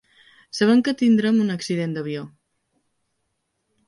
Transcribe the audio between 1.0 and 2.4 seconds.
tindrem un accident d'avió.